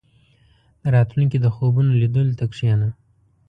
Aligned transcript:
•د 0.81 0.83
راتلونکي 0.95 1.37
د 1.41 1.47
خوبونو 1.55 1.91
لیدلو 2.01 2.37
ته 2.39 2.45
کښېنه. 2.51 2.89